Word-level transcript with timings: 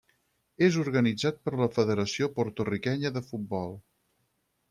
És 0.67 0.77
organitzat 0.83 1.37
per 1.49 1.53
la 1.59 1.67
Federació 1.75 2.29
Porto-riquenya 2.39 3.13
de 3.19 3.25
Futbol. 3.31 3.77